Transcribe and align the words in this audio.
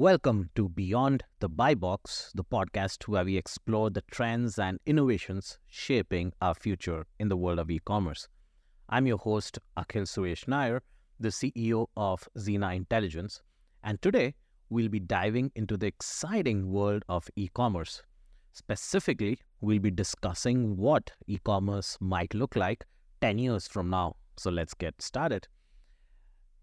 Welcome 0.00 0.50
to 0.54 0.68
Beyond 0.68 1.24
the 1.40 1.48
Buy 1.48 1.74
Box, 1.74 2.30
the 2.32 2.44
podcast 2.44 3.08
where 3.08 3.24
we 3.24 3.36
explore 3.36 3.90
the 3.90 4.04
trends 4.12 4.56
and 4.56 4.78
innovations 4.86 5.58
shaping 5.66 6.32
our 6.40 6.54
future 6.54 7.04
in 7.18 7.28
the 7.28 7.36
world 7.36 7.58
of 7.58 7.68
e 7.68 7.80
commerce. 7.84 8.28
I'm 8.88 9.08
your 9.08 9.18
host, 9.18 9.58
Akhil 9.76 10.04
Suresh 10.04 10.46
Nair, 10.46 10.82
the 11.18 11.30
CEO 11.30 11.88
of 11.96 12.28
Xena 12.38 12.76
Intelligence, 12.76 13.42
and 13.82 14.00
today 14.00 14.36
we'll 14.70 14.88
be 14.88 15.00
diving 15.00 15.50
into 15.56 15.76
the 15.76 15.88
exciting 15.88 16.70
world 16.70 17.02
of 17.08 17.28
e 17.34 17.48
commerce. 17.52 18.04
Specifically, 18.52 19.40
we'll 19.60 19.80
be 19.80 19.90
discussing 19.90 20.76
what 20.76 21.10
e 21.26 21.40
commerce 21.42 21.98
might 22.00 22.34
look 22.34 22.54
like 22.54 22.84
10 23.20 23.38
years 23.38 23.66
from 23.66 23.90
now. 23.90 24.14
So 24.36 24.48
let's 24.52 24.74
get 24.74 25.02
started. 25.02 25.48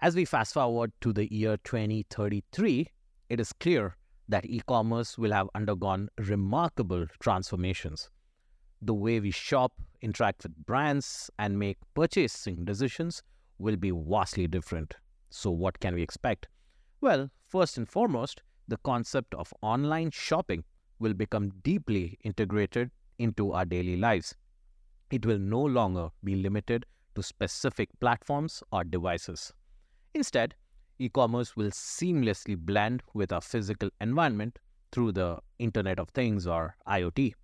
As 0.00 0.16
we 0.16 0.24
fast 0.24 0.54
forward 0.54 0.92
to 1.02 1.12
the 1.12 1.30
year 1.30 1.58
2033, 1.58 2.88
it 3.28 3.40
is 3.40 3.52
clear 3.52 3.96
that 4.28 4.44
e 4.44 4.60
commerce 4.66 5.16
will 5.18 5.32
have 5.32 5.48
undergone 5.54 6.08
remarkable 6.18 7.06
transformations. 7.20 8.10
The 8.82 8.94
way 8.94 9.20
we 9.20 9.30
shop, 9.30 9.72
interact 10.02 10.42
with 10.44 10.66
brands, 10.66 11.30
and 11.38 11.58
make 11.58 11.78
purchasing 11.94 12.64
decisions 12.64 13.22
will 13.58 13.76
be 13.76 13.90
vastly 13.90 14.46
different. 14.46 14.94
So, 15.30 15.50
what 15.50 15.80
can 15.80 15.94
we 15.94 16.02
expect? 16.02 16.46
Well, 17.00 17.30
first 17.46 17.76
and 17.78 17.88
foremost, 17.88 18.42
the 18.68 18.78
concept 18.78 19.34
of 19.34 19.52
online 19.62 20.10
shopping 20.10 20.64
will 20.98 21.14
become 21.14 21.50
deeply 21.62 22.18
integrated 22.22 22.90
into 23.18 23.52
our 23.52 23.64
daily 23.64 23.96
lives. 23.96 24.34
It 25.10 25.24
will 25.24 25.38
no 25.38 25.60
longer 25.60 26.10
be 26.22 26.36
limited 26.36 26.84
to 27.14 27.22
specific 27.22 27.88
platforms 28.00 28.62
or 28.72 28.84
devices. 28.84 29.52
Instead, 30.14 30.54
e 30.98 31.08
commerce 31.08 31.56
will 31.56 31.70
seamlessly 31.70 32.56
blend 32.56 33.02
with 33.14 33.32
our 33.32 33.40
physical 33.40 33.90
environment 34.00 34.58
through 34.90 35.12
the 35.12 35.38
Internet 35.58 35.98
of 35.98 36.08
Things 36.10 36.46
or 36.46 36.76
IoT. 36.86 37.34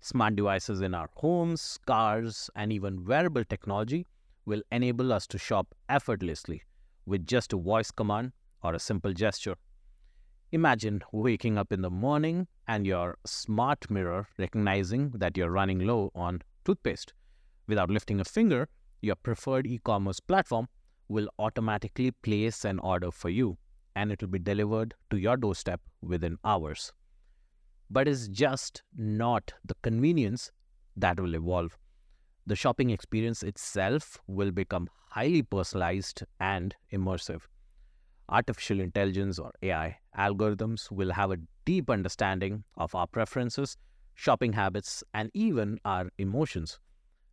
Smart 0.00 0.36
devices 0.36 0.80
in 0.80 0.94
our 0.94 1.08
homes, 1.14 1.78
cars, 1.86 2.50
and 2.54 2.72
even 2.72 3.04
wearable 3.04 3.44
technology 3.44 4.06
will 4.44 4.62
enable 4.70 5.12
us 5.12 5.26
to 5.26 5.38
shop 5.38 5.74
effortlessly 5.88 6.62
with 7.06 7.26
just 7.26 7.52
a 7.52 7.56
voice 7.56 7.90
command 7.90 8.32
or 8.62 8.74
a 8.74 8.78
simple 8.78 9.12
gesture. 9.12 9.56
Imagine 10.52 11.02
waking 11.12 11.58
up 11.58 11.72
in 11.72 11.82
the 11.82 11.90
morning 11.90 12.46
and 12.68 12.86
your 12.86 13.18
smart 13.24 13.90
mirror 13.90 14.28
recognizing 14.38 15.10
that 15.10 15.36
you're 15.36 15.50
running 15.50 15.80
low 15.80 16.10
on 16.14 16.42
toothpaste. 16.64 17.12
Without 17.66 17.90
lifting 17.90 18.20
a 18.20 18.24
finger, 18.24 18.68
your 19.02 19.16
preferred 19.16 19.66
e 19.66 19.80
commerce 19.84 20.20
platform 20.20 20.68
will 21.08 21.28
automatically 21.38 22.10
place 22.10 22.64
an 22.64 22.78
order 22.80 23.10
for 23.10 23.28
you 23.28 23.56
and 23.94 24.12
it 24.12 24.20
will 24.20 24.28
be 24.28 24.38
delivered 24.38 24.94
to 25.10 25.16
your 25.16 25.36
doorstep 25.36 25.80
within 26.02 26.36
hours. 26.44 26.92
But 27.90 28.08
it's 28.08 28.28
just 28.28 28.82
not 28.96 29.52
the 29.64 29.76
convenience 29.82 30.50
that 30.96 31.18
will 31.20 31.34
evolve. 31.34 31.78
The 32.46 32.56
shopping 32.56 32.90
experience 32.90 33.42
itself 33.42 34.18
will 34.26 34.50
become 34.50 34.88
highly 35.10 35.42
personalized 35.42 36.24
and 36.40 36.74
immersive. 36.92 37.42
Artificial 38.28 38.80
intelligence 38.80 39.38
or 39.38 39.52
AI 39.62 39.98
algorithms 40.18 40.90
will 40.90 41.12
have 41.12 41.30
a 41.30 41.38
deep 41.64 41.88
understanding 41.88 42.64
of 42.76 42.94
our 42.94 43.06
preferences, 43.06 43.76
shopping 44.14 44.52
habits, 44.52 45.02
and 45.14 45.30
even 45.32 45.78
our 45.84 46.10
emotions. 46.18 46.78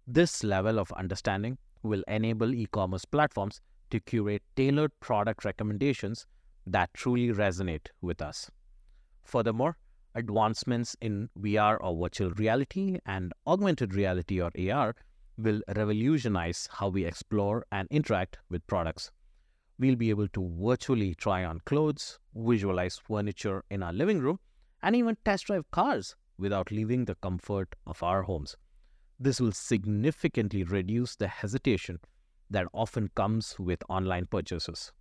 This 0.05 0.43
level 0.43 0.79
of 0.79 0.91
understanding 0.93 1.57
will 1.83 2.03
enable 2.07 2.53
e 2.53 2.65
commerce 2.65 3.05
platforms 3.05 3.61
to 3.89 3.99
curate 3.99 4.41
tailored 4.55 4.91
product 4.99 5.45
recommendations 5.45 6.25
that 6.65 6.93
truly 6.93 7.29
resonate 7.29 7.87
with 8.01 8.21
us. 8.21 8.49
Furthermore, 9.23 9.77
advancements 10.15 10.95
in 11.01 11.29
VR 11.39 11.77
or 11.81 11.95
virtual 11.95 12.31
reality 12.31 12.99
and 13.05 13.33
augmented 13.45 13.93
reality 13.93 14.41
or 14.41 14.51
AR 14.71 14.95
will 15.37 15.61
revolutionize 15.75 16.69
how 16.71 16.87
we 16.89 17.05
explore 17.05 17.65
and 17.71 17.87
interact 17.89 18.37
with 18.49 18.65
products. 18.67 19.11
We'll 19.79 19.95
be 19.95 20.11
able 20.11 20.27
to 20.29 20.55
virtually 20.59 21.15
try 21.15 21.43
on 21.43 21.61
clothes, 21.65 22.19
visualize 22.35 22.97
furniture 22.97 23.63
in 23.69 23.81
our 23.81 23.93
living 23.93 24.19
room, 24.19 24.39
and 24.81 24.95
even 24.95 25.17
test 25.25 25.45
drive 25.47 25.69
cars 25.71 26.15
without 26.37 26.71
leaving 26.71 27.05
the 27.05 27.15
comfort 27.15 27.73
of 27.87 28.03
our 28.03 28.23
homes. 28.23 28.55
This 29.23 29.39
will 29.39 29.53
significantly 29.53 30.63
reduce 30.65 31.15
the 31.15 31.29
hesitation 31.29 32.01
that 32.49 32.67
often 32.73 33.09
comes 33.15 33.55
with 33.57 33.81
online 33.87 34.25
purchases, 34.25 34.91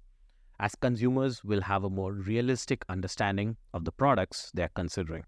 as 0.60 0.77
consumers 0.77 1.43
will 1.43 1.62
have 1.62 1.83
a 1.83 1.91
more 1.91 2.12
realistic 2.12 2.84
understanding 2.88 3.56
of 3.75 3.84
the 3.84 3.91
products 3.91 4.53
they 4.55 4.62
are 4.62 4.71
considering. 4.77 5.25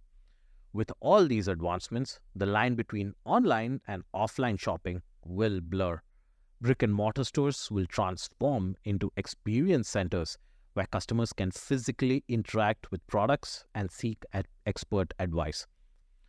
With 0.73 0.93
all 1.01 1.27
these 1.27 1.49
advancements, 1.49 2.21
the 2.37 2.47
line 2.47 2.77
between 2.77 3.15
online 3.25 3.81
and 3.89 4.05
offline 4.15 4.61
shopping 4.61 5.03
will 5.25 5.61
blur. 5.61 6.01
Brick 6.61 6.85
and 6.85 6.95
mortar 6.95 7.25
stores 7.25 7.73
will 7.73 7.87
transform 7.87 8.77
into 8.85 9.11
experience 9.17 9.89
centers 9.89 10.39
where 10.75 10.87
customers 10.87 11.33
can 11.33 11.51
physically 11.51 12.23
interact 12.29 12.93
with 12.93 13.05
products 13.09 13.65
and 13.75 13.91
seek 13.91 14.25
expert 14.67 15.13
advice. 15.19 15.67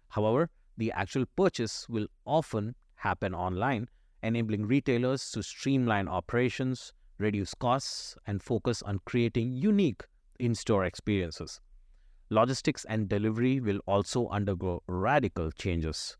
However, 0.09 0.49
the 0.77 0.91
actual 0.91 1.25
purchase 1.35 1.87
will 1.89 2.07
often 2.25 2.75
happen 2.95 3.33
online, 3.33 3.87
enabling 4.23 4.65
retailers 4.65 5.31
to 5.31 5.43
streamline 5.43 6.07
operations, 6.07 6.93
reduce 7.17 7.53
costs, 7.53 8.15
and 8.27 8.41
focus 8.41 8.81
on 8.81 8.99
creating 9.05 9.53
unique 9.53 10.03
in 10.39 10.55
store 10.55 10.85
experiences. 10.85 11.61
Logistics 12.29 12.85
and 12.85 13.07
delivery 13.07 13.59
will 13.59 13.79
also 13.85 14.27
undergo 14.29 14.81
radical 14.87 15.51
changes. 15.51 16.17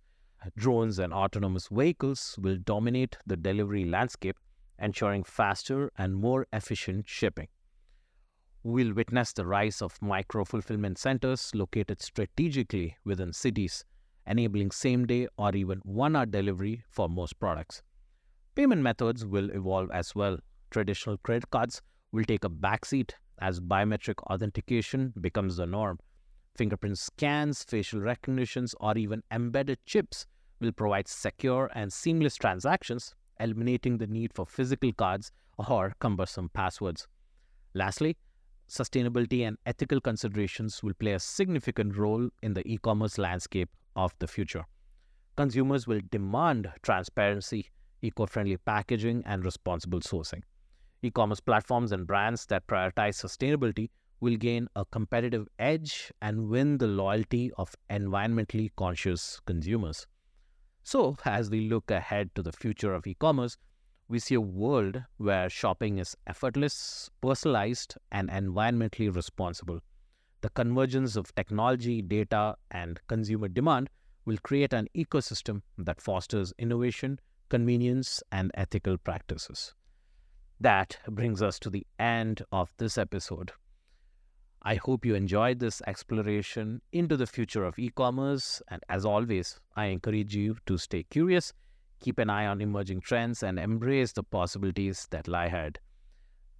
Drones 0.55 0.99
and 0.99 1.11
autonomous 1.11 1.67
vehicles 1.71 2.37
will 2.39 2.57
dominate 2.57 3.17
the 3.25 3.35
delivery 3.35 3.85
landscape, 3.85 4.37
ensuring 4.77 5.23
faster 5.23 5.91
and 5.97 6.15
more 6.15 6.45
efficient 6.53 7.07
shipping. 7.07 7.47
We'll 8.61 8.93
witness 8.93 9.33
the 9.33 9.45
rise 9.45 9.81
of 9.81 9.99
micro 10.01 10.45
fulfillment 10.45 10.99
centers 10.99 11.51
located 11.55 12.01
strategically 12.01 12.97
within 13.03 13.33
cities 13.33 13.83
enabling 14.27 14.71
same 14.71 15.05
day 15.05 15.27
or 15.37 15.55
even 15.55 15.79
one 15.83 16.15
hour 16.15 16.25
delivery 16.25 16.83
for 16.89 17.09
most 17.09 17.39
products. 17.39 17.81
Payment 18.55 18.81
methods 18.81 19.25
will 19.25 19.49
evolve 19.51 19.91
as 19.91 20.15
well. 20.15 20.37
Traditional 20.71 21.17
credit 21.17 21.49
cards 21.49 21.81
will 22.11 22.23
take 22.23 22.43
a 22.43 22.49
backseat 22.49 23.11
as 23.39 23.59
biometric 23.59 24.15
authentication 24.23 25.13
becomes 25.19 25.57
the 25.57 25.65
norm. 25.65 25.99
Fingerprint 26.55 26.97
scans, 26.97 27.63
facial 27.63 27.99
recognitions, 27.99 28.73
or 28.79 28.97
even 28.97 29.21
embedded 29.31 29.77
chips 29.85 30.25
will 30.61 30.71
provide 30.71 31.07
secure 31.07 31.69
and 31.75 31.91
seamless 31.91 32.35
transactions, 32.35 33.13
eliminating 33.39 33.97
the 33.97 34.07
need 34.07 34.33
for 34.33 34.45
physical 34.45 34.93
cards 34.93 35.31
or 35.57 35.93
cumbersome 35.99 36.49
passwords. 36.53 37.07
Lastly, 37.73 38.15
sustainability 38.69 39.45
and 39.45 39.57
ethical 39.65 39.99
considerations 39.99 40.81
will 40.81 40.93
play 40.93 41.11
a 41.11 41.19
significant 41.19 41.97
role 41.97 42.29
in 42.41 42.53
the 42.53 42.65
e 42.65 42.77
commerce 42.77 43.17
landscape 43.17 43.69
of 43.95 44.13
the 44.19 44.27
future. 44.27 44.65
Consumers 45.35 45.85
will 45.87 46.01
demand 46.11 46.71
transparency, 46.81 47.69
eco 48.01 48.25
friendly 48.25 48.57
packaging, 48.57 49.23
and 49.25 49.43
responsible 49.43 49.99
sourcing. 49.99 50.41
E 51.01 51.11
commerce 51.11 51.39
platforms 51.39 51.91
and 51.91 52.07
brands 52.07 52.45
that 52.47 52.67
prioritize 52.67 53.15
sustainability 53.23 53.89
will 54.19 54.37
gain 54.37 54.67
a 54.75 54.85
competitive 54.85 55.47
edge 55.59 56.11
and 56.21 56.49
win 56.49 56.77
the 56.77 56.87
loyalty 56.87 57.51
of 57.57 57.75
environmentally 57.89 58.69
conscious 58.75 59.39
consumers. 59.45 60.07
So, 60.83 61.17
as 61.25 61.49
we 61.49 61.69
look 61.69 61.91
ahead 61.91 62.33
to 62.35 62.41
the 62.41 62.51
future 62.51 62.93
of 62.93 63.05
e 63.05 63.15
commerce, 63.15 63.57
we 64.07 64.19
see 64.19 64.35
a 64.35 64.41
world 64.41 65.03
where 65.17 65.49
shopping 65.49 65.97
is 65.97 66.15
effortless, 66.27 67.09
personalized, 67.21 67.95
and 68.11 68.29
environmentally 68.29 69.13
responsible. 69.13 69.79
The 70.45 70.51
convergence 70.51 71.15
of 71.15 71.33
technology, 71.33 72.03
data, 72.03 72.55
and 72.69 72.99
consumer 73.07 73.47
demand 73.47 73.89
will 74.25 74.37
create 74.43 74.73
an 74.73 74.87
ecosystem 74.95 75.63
that 75.79 75.99
fosters 75.99 76.53
innovation, 76.59 77.19
convenience, 77.49 78.21
and 78.31 78.51
ethical 78.53 78.99
practices. 78.99 79.73
That 80.59 80.99
brings 81.09 81.41
us 81.41 81.57
to 81.61 81.71
the 81.71 81.87
end 81.97 82.43
of 82.51 82.71
this 82.77 82.99
episode. 82.99 83.53
I 84.61 84.75
hope 84.75 85.03
you 85.03 85.15
enjoyed 85.15 85.57
this 85.57 85.81
exploration 85.87 86.79
into 86.91 87.17
the 87.17 87.25
future 87.25 87.63
of 87.63 87.79
e 87.79 87.89
commerce. 87.89 88.61
And 88.67 88.83
as 88.87 89.03
always, 89.03 89.59
I 89.75 89.85
encourage 89.85 90.35
you 90.35 90.57
to 90.67 90.77
stay 90.77 91.05
curious, 91.09 91.53
keep 92.01 92.19
an 92.19 92.29
eye 92.29 92.45
on 92.45 92.61
emerging 92.61 93.01
trends, 93.01 93.41
and 93.41 93.57
embrace 93.57 94.11
the 94.11 94.21
possibilities 94.21 95.07
that 95.09 95.27
lie 95.27 95.45
ahead. 95.45 95.79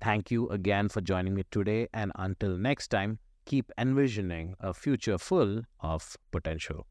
Thank 0.02 0.32
you 0.32 0.50
again 0.50 0.90
for 0.90 1.02
joining 1.02 1.36
me 1.36 1.44
today. 1.52 1.88
And 1.94 2.12
until 2.16 2.58
next 2.58 2.88
time, 2.88 3.20
keep 3.46 3.72
envisioning 3.78 4.56
a 4.60 4.74
future 4.74 5.18
full 5.18 5.64
of 5.80 6.18
potential. 6.32 6.88